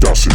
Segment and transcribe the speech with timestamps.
[0.00, 0.26] Das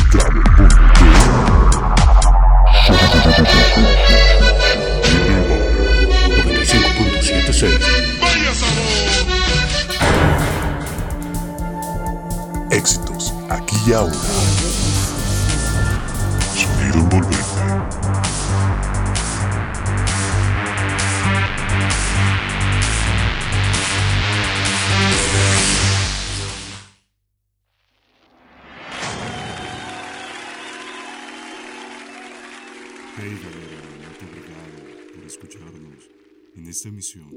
[33.17, 36.09] Hey galera, muito obrigado por escucharnos
[36.53, 37.29] en esta emisión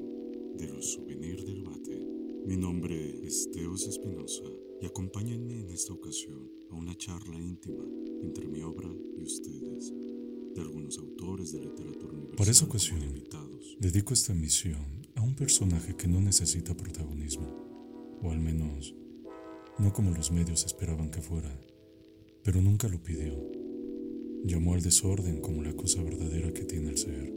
[0.57, 2.05] de los Souvenirs del Bate.
[2.47, 4.43] Mi nombre es Teos Espinosa
[4.83, 7.85] y acompáñenme en esta ocasión a una charla íntima
[8.25, 9.95] entre mi obra y ustedes,
[10.57, 12.37] de algunos autores de literatura universal.
[12.39, 13.77] Para esa ocasión, invitados.
[13.79, 18.97] Dedico esta emisión a un personaje que no necesita protagonismo, o al menos
[19.79, 21.57] no como los medios esperaban que fuera,
[22.43, 23.58] pero nunca lo pidió.
[24.45, 27.33] Llamó al desorden como la cosa verdadera que tiene el ser.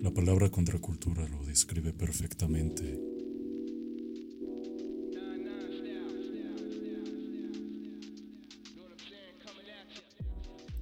[0.00, 2.98] La palabra contracultura lo describe perfectamente.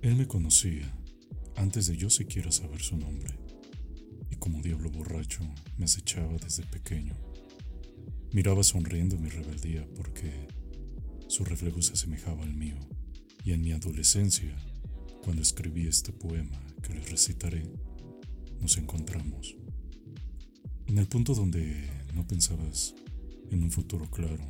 [0.01, 0.95] Él me conocía
[1.57, 3.35] antes de yo siquiera saber su nombre,
[4.31, 5.41] y como diablo borracho
[5.77, 7.15] me acechaba desde pequeño.
[8.33, 10.47] Miraba sonriendo mi rebeldía porque
[11.27, 12.79] su reflejo se asemejaba al mío,
[13.45, 14.57] y en mi adolescencia,
[15.29, 17.71] cuando escribí este poema que les recitaré,
[18.63, 19.57] nos encontramos.
[20.87, 22.95] En el punto donde no pensabas
[23.51, 24.43] en un futuro claro.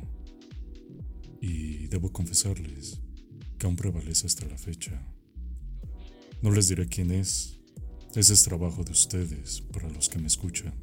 [1.41, 3.01] Y debo confesarles
[3.57, 5.05] que aún prevalece hasta la fecha.
[6.41, 7.59] No les diré quién es.
[8.15, 10.73] Ese es trabajo de ustedes, para los que me escuchan.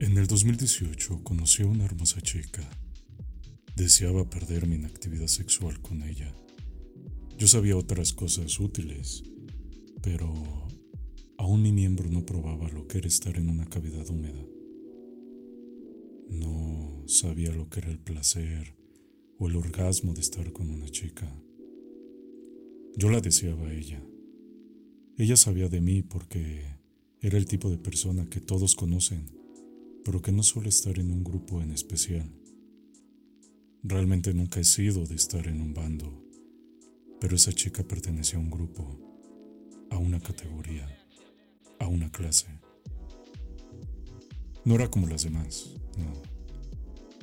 [0.00, 2.66] En el 2018 conocí a una hermosa chica.
[3.76, 6.34] Deseaba perder mi inactividad sexual con ella.
[7.36, 9.22] Yo sabía otras cosas útiles,
[10.00, 10.32] pero
[11.36, 14.42] aún mi miembro no probaba lo que era estar en una cavidad húmeda.
[16.30, 18.74] No sabía lo que era el placer
[19.38, 21.30] o el orgasmo de estar con una chica.
[22.96, 24.02] Yo la deseaba a ella.
[25.18, 26.64] Ella sabía de mí porque
[27.20, 29.39] era el tipo de persona que todos conocen,
[30.04, 32.30] pero que no suele estar en un grupo en especial.
[33.82, 36.22] Realmente nunca he sido de estar en un bando,
[37.20, 38.98] pero esa chica pertenecía a un grupo,
[39.90, 40.88] a una categoría,
[41.78, 42.48] a una clase.
[44.64, 46.12] No era como las demás, no.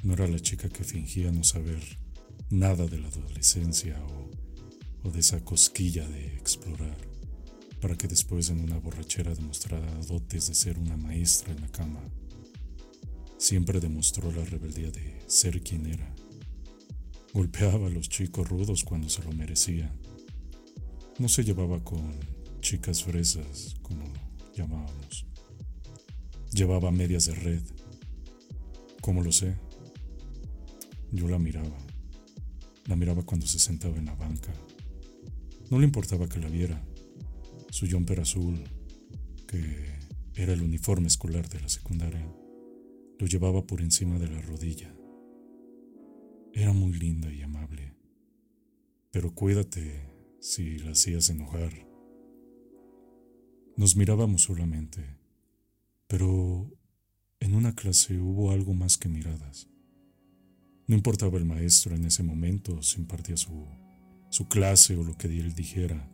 [0.04, 1.82] No era la chica que fingía no saber
[2.50, 4.32] nada de la adolescencia o,
[5.08, 6.98] o de esa cosquilla de explorar,
[7.82, 12.02] para que después en una borrachera demostrara dotes de ser una maestra en la cama.
[13.38, 16.12] Siempre demostró la rebeldía de ser quien era.
[17.34, 19.94] Golpeaba a los chicos rudos cuando se lo merecía.
[21.20, 22.14] No se llevaba con
[22.62, 24.12] chicas fresas, como
[24.56, 25.28] llamábamos.
[26.52, 27.62] Llevaba medias de red.
[29.02, 29.56] ¿Cómo lo sé?
[31.12, 31.78] Yo la miraba.
[32.88, 34.52] La miraba cuando se sentaba en la banca.
[35.70, 36.84] No le importaba que la viera.
[37.70, 38.64] Su jumper azul,
[39.46, 39.94] que
[40.34, 42.26] era el uniforme escolar de la secundaria,
[43.20, 44.94] lo llevaba por encima de la rodilla.
[46.54, 47.96] Era muy linda y amable.
[49.12, 50.02] Pero cuídate
[50.40, 51.72] si la hacías enojar.
[53.76, 55.04] Nos mirábamos solamente,
[56.08, 56.72] pero
[57.40, 59.68] en una clase hubo algo más que miradas.
[60.88, 63.68] No importaba el maestro en ese momento si impartía su,
[64.30, 66.10] su clase o lo que él dijera,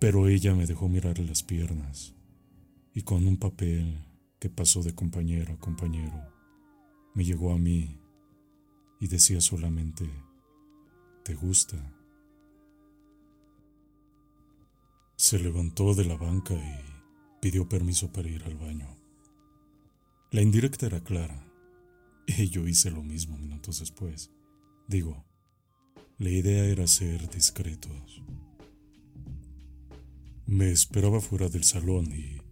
[0.00, 2.14] pero ella me dejó mirarle las piernas
[2.94, 4.11] y con un papel
[4.42, 6.20] que pasó de compañero a compañero,
[7.14, 7.96] me llegó a mí
[8.98, 10.10] y decía solamente,
[11.22, 11.76] ¿te gusta?
[15.14, 18.88] Se levantó de la banca y pidió permiso para ir al baño.
[20.32, 21.46] La indirecta era clara,
[22.26, 24.32] y yo hice lo mismo minutos después.
[24.88, 25.24] Digo,
[26.18, 28.24] la idea era ser discretos.
[30.46, 32.42] Me esperaba fuera del salón y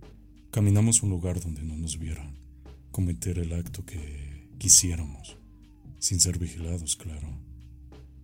[0.51, 2.37] caminamos un lugar donde no nos vieran,
[2.91, 5.37] cometer el acto que quisiéramos,
[6.01, 7.29] sin ser vigilados, claro.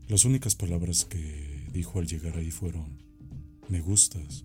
[0.08, 3.00] Las únicas palabras que dijo al llegar ahí fueron,
[3.68, 4.44] me gustas.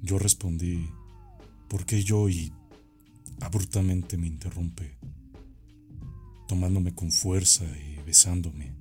[0.00, 0.88] Yo respondí,
[1.68, 2.28] ¿por qué yo?
[2.28, 2.52] Y
[3.40, 4.96] abruptamente me interrumpe,
[6.46, 8.72] tomándome con fuerza y besándome.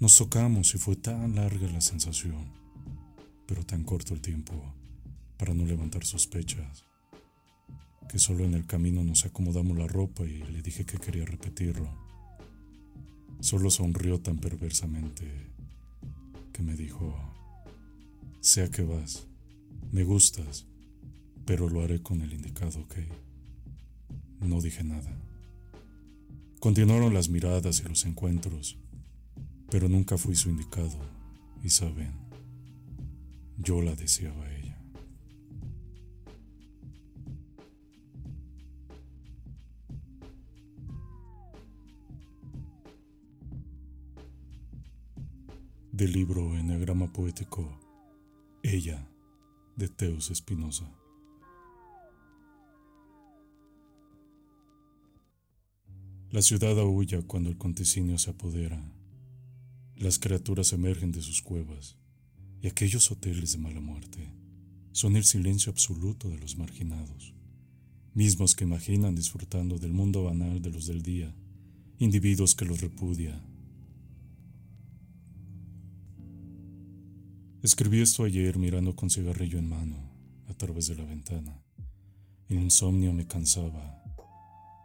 [0.00, 2.46] Nos tocamos y fue tan larga la sensación,
[3.46, 4.74] pero tan corto el tiempo
[5.36, 6.84] para no levantar sospechas,
[8.08, 11.90] que solo en el camino nos acomodamos la ropa y le dije que quería repetirlo.
[13.40, 15.26] Solo sonrió tan perversamente
[16.52, 17.18] que me dijo,
[18.40, 19.26] sea que vas,
[19.90, 20.66] me gustas,
[21.44, 22.96] pero lo haré con el indicado, ¿ok?
[24.40, 25.16] No dije nada.
[26.60, 28.78] Continuaron las miradas y los encuentros,
[29.70, 30.98] pero nunca fui su indicado,
[31.64, 32.12] y saben,
[33.58, 34.61] yo la deseaba a ella.
[46.02, 47.78] Del libro Enagrama Poético,
[48.64, 49.08] Ella,
[49.76, 50.92] de Teos Espinosa.
[56.32, 58.82] La ciudad aúlla cuando el conticinio se apodera.
[59.94, 61.96] Las criaturas emergen de sus cuevas
[62.60, 64.28] y aquellos hoteles de mala muerte
[64.90, 67.32] son el silencio absoluto de los marginados,
[68.12, 71.32] mismos que imaginan disfrutando del mundo banal de los del día,
[72.00, 73.40] individuos que los repudia.
[77.62, 79.94] Escribí esto ayer mirando con cigarrillo en mano
[80.50, 81.62] a través de la ventana.
[82.48, 84.02] El insomnio me cansaba.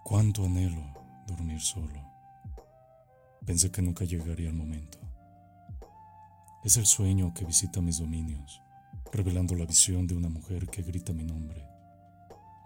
[0.03, 0.83] Cuánto anhelo
[1.25, 1.99] dormir solo.
[3.47, 4.99] Pensé que nunca llegaría el momento.
[6.63, 8.61] Es el sueño que visita mis dominios,
[9.11, 11.67] revelando la visión de una mujer que grita mi nombre.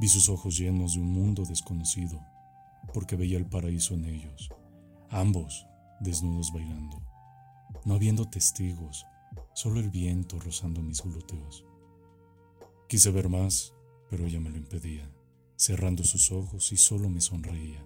[0.02, 2.20] Vi sus ojos llenos de un mundo desconocido,
[2.94, 4.50] porque veía el paraíso en ellos,
[5.10, 5.66] ambos
[6.02, 7.02] desnudos bailando,
[7.86, 9.06] no habiendo testigos,
[9.54, 11.66] solo el viento rozando mis glúteos.
[12.88, 13.74] Quise ver más,
[14.10, 15.10] pero ella me lo impedía,
[15.56, 17.86] cerrando sus ojos y solo me sonreía.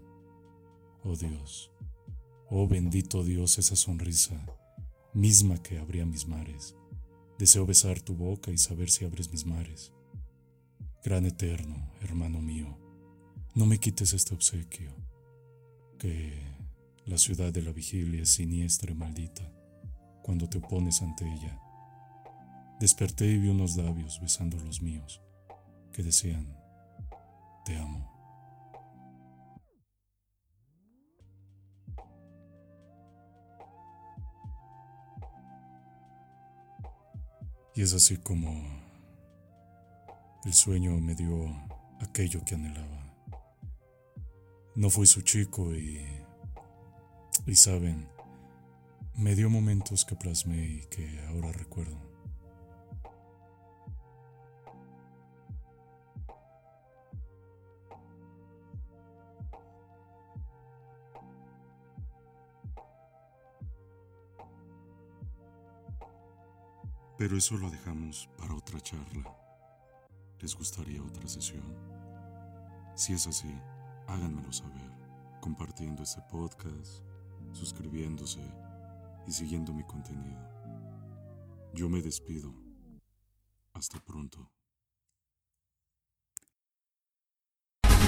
[1.04, 1.72] Oh Dios,
[2.50, 4.46] oh bendito Dios, esa sonrisa
[5.14, 6.76] misma que abría mis mares.
[7.40, 9.94] Deseo besar tu boca y saber si abres mis mares.
[11.04, 12.78] Gran eterno, hermano mío,
[13.54, 14.92] no me quites este obsequio,
[16.00, 16.42] que
[17.06, 19.55] la ciudad de la vigilia es siniestra y maldita
[20.26, 21.62] cuando te opones ante ella.
[22.80, 25.22] Desperté y vi unos labios besando los míos,
[25.94, 26.58] que decían,
[27.64, 28.12] te amo.
[37.76, 38.50] Y es así como
[40.44, 41.46] el sueño me dio
[42.02, 43.14] aquello que anhelaba.
[44.74, 46.04] No fui su chico y,
[47.46, 48.15] y saben,
[49.18, 51.98] me dio momentos que plasmé y que ahora recuerdo.
[67.18, 69.34] Pero eso lo dejamos para otra charla.
[70.42, 71.64] ¿Les gustaría otra sesión?
[72.96, 73.50] Si es así,
[74.08, 74.92] háganmelo saber,
[75.40, 77.02] compartiendo este podcast,
[77.54, 78.42] suscribiéndose
[79.28, 80.40] y siguiendo mi contenido.
[81.74, 82.54] Yo me despido.
[83.74, 84.50] Hasta pronto.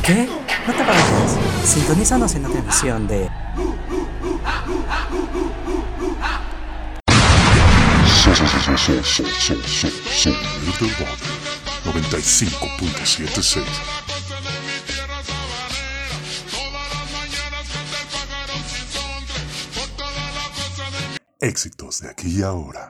[0.05, 0.29] ¿Qué?
[0.65, 1.37] No te vayas.
[1.65, 3.29] Sintonízanos en la televisión de
[4.45, 4.77] Valle
[11.83, 14.06] 95.76
[21.39, 22.89] Éxitos de aquí y ahora.